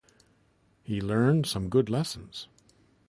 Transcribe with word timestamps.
He 0.81 0.99
learned 0.99 1.45
some 1.45 1.69
good 1.69 1.87
lessons. 1.87 2.47